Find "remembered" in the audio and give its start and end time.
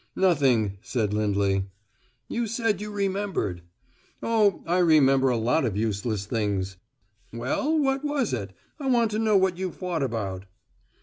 2.89-3.61